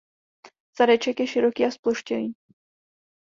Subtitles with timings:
[0.77, 2.33] Zadeček je široký a zploštělý.